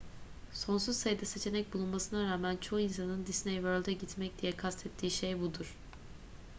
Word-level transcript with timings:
sonsuz 0.53 0.97
sayıda 0.97 1.25
seçenek 1.25 1.73
bulunmasına 1.73 2.31
rağmen 2.33 2.57
çoğu 2.57 2.79
insanın 2.79 3.25
disney 3.25 3.55
world'e 3.55 3.93
gitmek 3.93 4.41
diye 4.41 4.51
kastettiği 4.51 5.11
şey 5.11 5.41
budur 5.41 5.75